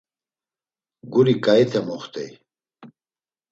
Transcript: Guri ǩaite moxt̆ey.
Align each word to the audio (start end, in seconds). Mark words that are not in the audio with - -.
Guri 1.11 1.35
ǩaite 1.43 1.79
moxt̆ey. 1.87 2.31